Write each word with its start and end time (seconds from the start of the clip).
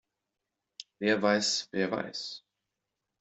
Wer 0.97 1.21
weiß, 1.21 1.67
wer 1.73 1.91
weiß? 1.91 2.43